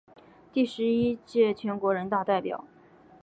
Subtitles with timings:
[0.51, 2.65] 第十一届全国人大代表。